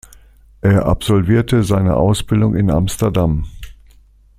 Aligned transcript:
Er 0.61 0.85
absolvierte 0.87 1.61
seine 1.63 1.95
Ausbildung 1.95 2.55
in 2.55 2.71
Amsterdam. 2.71 3.45